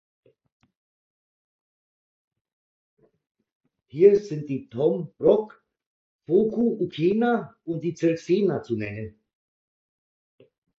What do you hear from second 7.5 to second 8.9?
und die Cirksena zu